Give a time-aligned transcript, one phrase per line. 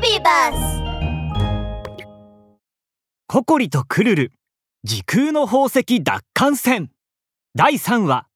[0.00, 0.82] ビバス
[3.28, 4.32] ココリとクルル。
[4.82, 6.90] 時空の宝石奪還戦。
[7.54, 8.26] 第3話。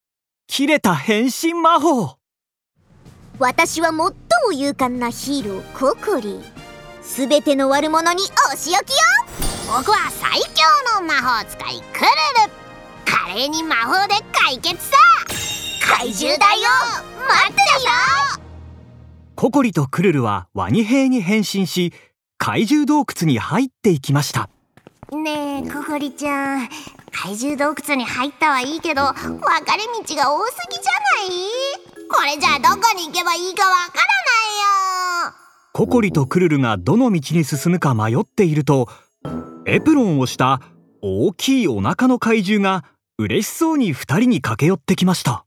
[0.47, 2.19] 切れた変身魔法。
[3.39, 4.13] 私は最も
[4.53, 6.39] 勇敢なヒーローココリ。
[7.03, 8.23] すべての悪者に
[8.53, 8.97] お仕置きよ。
[9.67, 12.07] 僕は最強の魔法使いクル
[12.47, 12.53] ル。
[13.07, 14.97] 華麗に魔法で解決さ。
[15.99, 16.69] 怪獣だよ。
[17.27, 18.44] 待ってるよ
[19.37, 21.93] ココリとクルルはワニ兵に変身し
[22.39, 24.49] 怪獣洞窟に入っていきました。
[25.13, 26.69] ねえココリちゃん。
[27.13, 32.09] 怪獣洞窟に入ったはいいけど分かれ道が多すぎじゃない？
[32.09, 34.03] これじゃあどこに行けばいいかわから
[35.25, 35.35] ないよ。
[35.73, 38.89] ココリとクルルがどの道に進むか迷っていると
[39.67, 40.61] エプロンをした
[41.03, 42.85] 大きいお腹の怪獣が
[43.19, 45.45] 嬉しそうに二人に駆け寄ってきました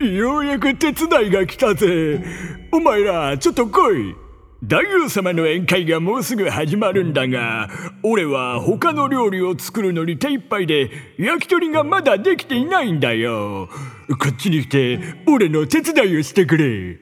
[0.00, 2.24] ようやく手伝いが来たぜ。
[2.72, 4.14] お前らちょっと来い。
[4.62, 7.70] 大王様の宴会がもうすぐ始まるんだが
[8.02, 13.70] 俺は他の料理を作るのに手一杯で焼き鳥がまだできていないんだよ。
[14.08, 16.98] こっちに来て俺の手伝いをしてくれ。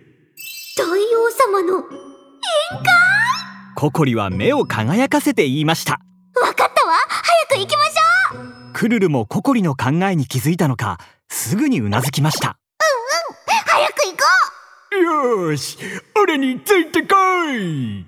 [0.77, 1.99] 大王様の宴会？
[3.75, 5.95] ココリは目を輝かせて言いました。
[6.41, 6.95] わかったわ。
[7.49, 8.39] 早く行きましょ
[8.71, 8.73] う。
[8.73, 12.59] クルルもココリの考えに気づいたのかすぐにうなずきました。
[13.67, 15.79] 早く行こよーし。
[16.21, 17.15] 俺についてこ
[17.51, 18.07] い。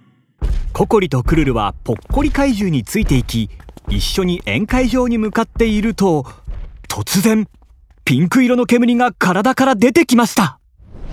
[0.72, 3.50] ココリとクルルはぽっこり怪獣についていき
[3.88, 6.24] 一緒に宴会場に向かっていると
[6.88, 7.46] 突然
[8.04, 10.58] ピンク色の煙が体から出てきました。
[10.98, 11.08] う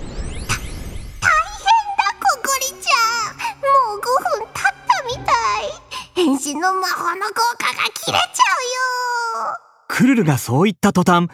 [2.48, 3.36] コリちゃん。
[3.60, 4.02] もう5
[4.40, 5.34] 分経ったみたい。
[6.14, 8.44] 変身の魔法の効果が切れちゃ
[9.44, 9.58] うよ。
[9.88, 11.28] クルルがそう言った途端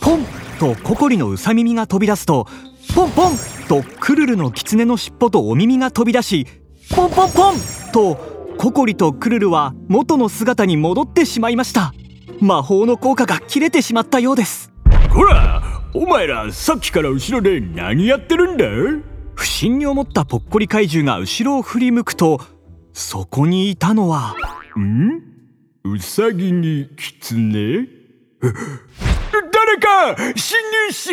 [0.00, 0.24] ポン
[0.58, 2.46] とココリのうさ耳が飛び出すと
[2.94, 3.32] ポンポン
[3.68, 6.46] とクルルの狐の尻尾とお耳が飛び出し
[6.94, 7.54] ポンポンポン
[7.92, 11.92] とココリとクルルは元の姿に戻ってしまいました。
[12.40, 14.72] 魔法の効果が切れてしまったようです。
[15.10, 15.62] ほら
[15.94, 18.64] お前らさっきから後ろで何やってるんだ？
[19.34, 22.40] 不審に思ったぽっこり怪獣が後ろを振り向くと
[22.92, 24.34] そこにいたのは
[24.76, 25.22] ん？
[25.84, 27.86] うさぎにキツネ
[29.68, 31.10] 誰か侵入し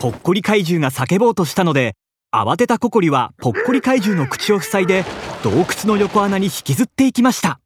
[0.00, 1.94] ぽっこり怪獣が叫ぼうとしたので
[2.32, 5.04] 慌てたココリはぽっこり怪獣の口を塞いで
[5.44, 7.60] 洞窟の横穴に引きずっていきました。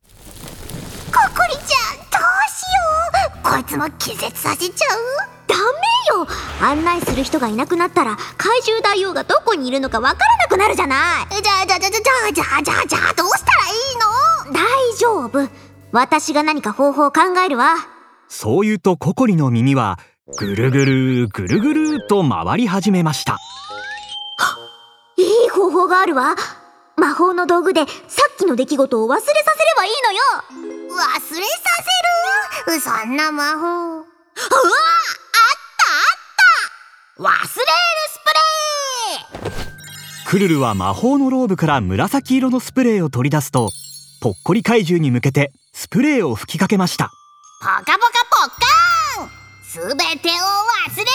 [1.06, 2.82] ココリちゃんどうしよ
[3.40, 3.50] う。
[3.50, 5.00] こいつも気絶させちゃう。
[5.46, 5.62] ダメ
[6.20, 6.26] よ。
[6.60, 11.42] 案内する人がいなくなったら怪獣大王がどこにいるのかわからなくなるじゃない。
[11.42, 14.52] じゃあじゃあじゃあじゃあじゃあじゃあじゃあどうしたらいいの？
[14.52, 15.48] 大丈夫。
[15.92, 17.76] 私が何か方法を考えるわ
[18.28, 19.98] そう言うとココリの耳は
[20.38, 23.38] ぐるぐるぐるぐると回り始めました。
[25.16, 26.34] いい方法があるわ。
[26.96, 29.42] 魔法の道具でさっきの出来事を忘れさせれ
[29.76, 30.22] ばいいのよ。
[30.90, 31.30] 忘れさ
[32.66, 32.80] せる？
[32.80, 33.58] そんな魔法。
[33.58, 34.48] うわあった
[35.94, 36.18] あっ
[37.16, 37.22] た。
[37.22, 37.42] 忘れる
[38.08, 38.30] スプ
[39.44, 40.26] レー。
[40.26, 43.70] クルルは魔法のローブから紫色のスプレーを取り出すと
[44.20, 47.12] ぽっこり怪獣に向けてスプレーを吹きかけました
[47.58, 47.98] ポカポカポッ
[49.16, 49.30] カーン
[49.64, 51.10] すべてを忘れろ。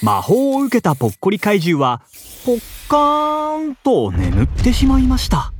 [0.00, 2.02] 魔法を受けたぽっこり怪獣は
[2.46, 5.52] ポッカーンと眠ってしまいました。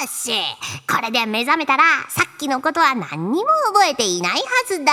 [0.00, 0.32] よし。
[0.92, 4.92] これで目覚めたらさっきのことは何にも覚えていないはずだ。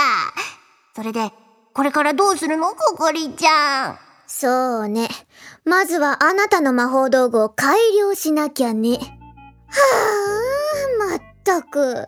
[0.94, 1.32] それで
[1.74, 2.74] これからどうするの？
[2.74, 3.98] ココリちゃん。
[4.28, 5.08] そうね。
[5.64, 8.92] まずはあなたの魔法道具を改良しなきゃね。
[8.92, 10.37] はあ。
[10.37, 10.37] ま
[11.56, 12.06] ったく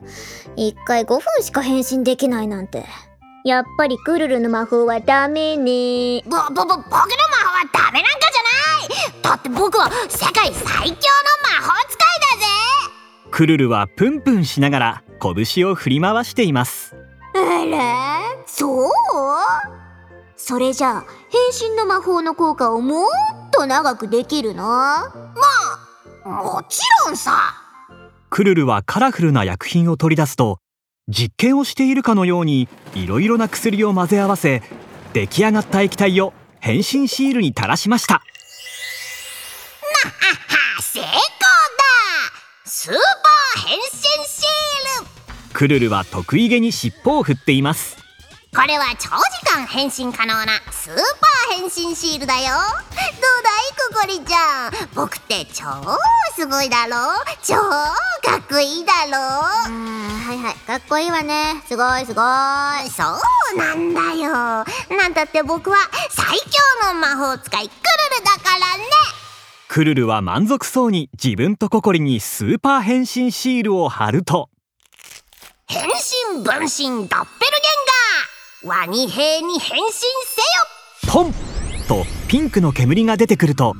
[0.57, 2.85] 一回5分しか変身できないなんて。
[3.43, 6.23] やっぱりクルルの魔法はダメね。
[6.27, 7.07] ぼ、ぼ、ぼ、僕の魔法は
[7.73, 8.43] ダメなんかじゃ
[9.09, 9.23] ない。
[9.23, 11.99] だって僕は世界最強の魔法使い
[12.29, 12.47] だぜ。
[13.31, 16.95] クルルはプンプンしながら拳を振り回しています。
[17.35, 18.21] あら？
[18.47, 18.91] そう？
[20.37, 23.11] それじゃあ変身の魔法の効果をもっ
[23.53, 24.65] と長くできるの？
[26.27, 27.55] もちろんさ
[28.31, 30.61] クルルはカラフルな薬品を取り出すと
[31.09, 34.63] 実験をしているかのようにいろいろな薬を混ぜ合わせ
[35.13, 38.15] 出来上がった液体を変身シールに垂らしました。
[38.15, 38.23] は
[40.81, 41.15] 成功だ。
[42.65, 45.09] スーパー変身シール。
[45.53, 47.97] クルルは得意げに尻尾を振っています。
[48.55, 52.43] これは長時間変身可能なスーパー変身シールだよ。
[52.45, 53.50] どうだ？
[53.91, 54.73] いココリちゃん。
[54.95, 55.65] 僕って超
[56.37, 56.97] すごいだろ？
[57.43, 59.19] 超かっこいいだろ？
[59.69, 60.55] うんはいはい。
[60.55, 61.63] かっこいいわね。
[61.67, 62.25] すごいすごい。
[62.91, 63.03] そ
[63.55, 64.31] うなんだよ。
[64.97, 65.77] なんたって僕は
[66.11, 68.85] 最強の魔法使いクルルだからね。
[69.69, 74.49] クルルは満足そうに自分とココリにスーパー変身シールを貼ると。
[75.67, 77.53] 変身分身ドッペル
[78.67, 78.81] ゲンガー。
[78.81, 81.13] ワニ兵に変身せよ。
[81.13, 81.33] ポン！
[81.89, 83.75] とピンクの煙が出てくると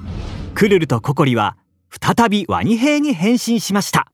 [0.57, 1.57] クルルとココリは
[1.89, 4.09] 再びワニ兵に変身しました。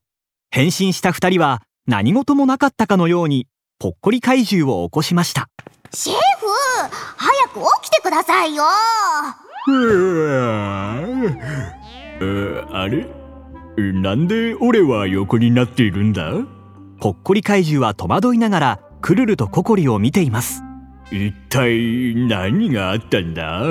[0.50, 3.46] 変身した二人は何事もなかったかのように
[3.78, 5.48] ぽっこり怪獣を起こしました。
[5.90, 6.18] シェフ
[7.16, 8.64] 早く起きてくださいよ。
[9.68, 13.08] うわーあれ？
[13.78, 16.30] なんで俺は横になっているんだ？
[17.00, 20.62] ぽっこり怪獣は戸惑いながらクルルとココリを見ています。
[21.10, 23.62] 一体何があったんだ？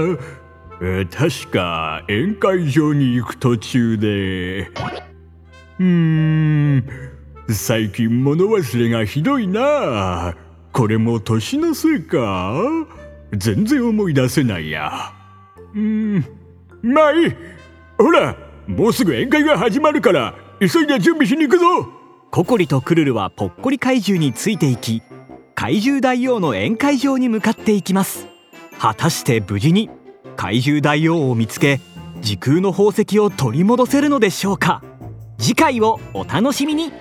[0.81, 4.69] え確か宴会場に行く途中で。
[5.79, 6.85] うーん。
[7.49, 10.35] 最近物忘れがひどいな。
[10.71, 12.53] これも年のせいか。
[13.31, 15.13] 全然思い出せないや。
[15.73, 16.25] うん。
[16.81, 17.33] まあいい。
[17.97, 18.35] ほら
[18.67, 21.65] もうすぐ宴会が始まるから急いで準備しに行くぞ。
[22.31, 25.01] ココリとクルルはぽっこり怪獣についていき
[25.53, 28.27] 怪獣大王の宴会場に向かっていきます。
[28.77, 29.89] 果たして無事に
[30.35, 31.79] 怪獣大王を見つけ
[32.21, 34.81] 時空の宝石を取り戻せるのでしょうか。
[35.37, 36.91] 次回をお楽しみに。